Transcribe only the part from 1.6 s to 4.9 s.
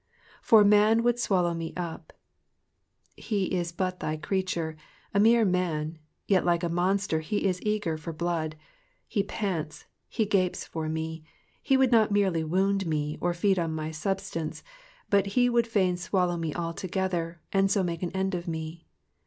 «p." He 18 but thy creature,